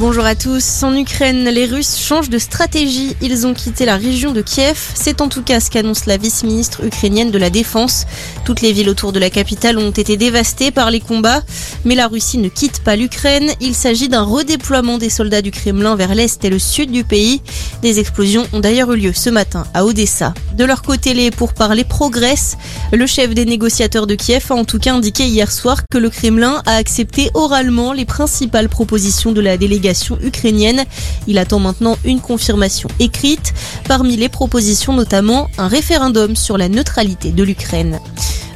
[0.00, 0.82] Bonjour à tous.
[0.82, 3.14] En Ukraine, les Russes changent de stratégie.
[3.22, 4.76] Ils ont quitté la région de Kiev.
[4.92, 8.04] C'est en tout cas ce qu'annonce la vice-ministre ukrainienne de la Défense.
[8.44, 11.42] Toutes les villes autour de la capitale ont été dévastées par les combats.
[11.84, 13.52] Mais la Russie ne quitte pas l'Ukraine.
[13.60, 17.40] Il s'agit d'un redéploiement des soldats du Kremlin vers l'est et le sud du pays.
[17.80, 20.34] Des explosions ont d'ailleurs eu lieu ce matin à Odessa.
[20.56, 22.56] De leur côté, les pourparlers progressent.
[22.92, 26.10] Le chef des négociateurs de Kiev a en tout cas indiqué hier soir que le
[26.10, 29.83] Kremlin a accepté oralement les principales propositions de la délégation
[30.20, 30.84] ukrainienne.
[31.26, 33.52] Il attend maintenant une confirmation écrite.
[33.88, 38.00] Parmi les propositions notamment un référendum sur la neutralité de l'Ukraine.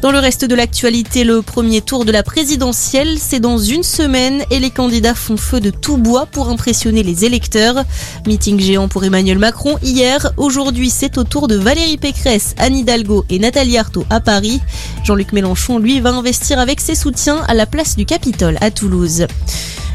[0.00, 4.44] Dans le reste de l'actualité, le premier tour de la présidentielle, c'est dans une semaine
[4.52, 7.82] et les candidats font feu de tout bois pour impressionner les électeurs.
[8.24, 10.32] Meeting géant pour Emmanuel Macron hier.
[10.36, 14.60] Aujourd'hui, c'est au tour de Valérie Pécresse, Anne Hidalgo et Nathalie Arthaud à Paris.
[15.02, 19.26] Jean-Luc Mélenchon, lui, va investir avec ses soutiens à la place du Capitole à Toulouse.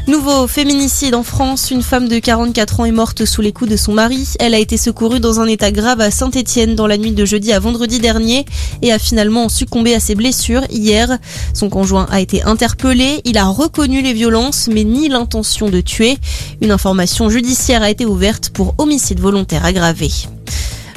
[0.06, 1.70] Nouveau féminicide en France.
[1.70, 4.28] Une femme de 44 ans est morte sous les coups de son mari.
[4.38, 7.52] Elle a été secourue dans un état grave à Saint-Etienne dans la nuit de jeudi
[7.54, 8.44] à vendredi dernier
[8.82, 11.18] et a finalement succombé à ses blessures hier.
[11.54, 13.22] Son conjoint a été interpellé.
[13.24, 16.18] Il a reconnu les violences mais ni l'intention de tuer.
[16.60, 20.10] Une information judiciaire a été ouverte pour homicide volontaire aggravé.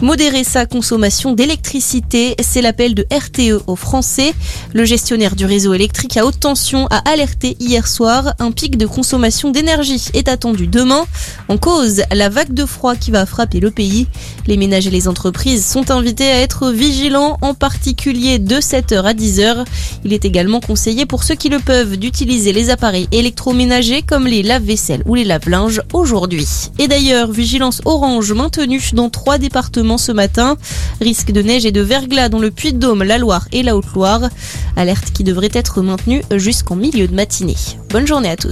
[0.02, 4.36] Modérer sa consommation d'électricité, c'est l'appel de RTE aux Français.
[4.76, 8.36] Le gestionnaire du réseau électrique à haute tension a alerté hier soir.
[8.38, 11.04] Un pic de consommation d'énergie est attendu demain.
[11.48, 14.06] En cause, la vague de froid qui va frapper le pays.
[14.46, 19.14] Les ménages et les entreprises sont invités à être vigilants, en particulier de 7h à
[19.16, 19.66] 10h.
[20.06, 24.44] Il est également conseillé pour ceux qui le peuvent d'utiliser les appareils électroménagers comme les
[24.44, 26.48] lave-vaisselle ou les lave-linges aujourd'hui.
[26.78, 30.58] Et d'ailleurs, vigilance orange maintenue dans trois départements ce matin.
[31.00, 34.30] Risque de neige et de verglas dans le Puy-de-Dôme, la Loire et la Haute-Loire.
[34.76, 37.56] Alerte qui devrait être maintenue jusqu'en milieu de matinée.
[37.90, 38.46] Bonne journée à tous.